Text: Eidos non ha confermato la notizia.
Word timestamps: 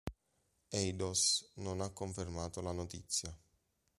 Eidos 0.79 1.19
non 1.63 1.79
ha 1.79 1.91
confermato 1.91 2.59
la 2.63 2.71
notizia. 2.71 3.31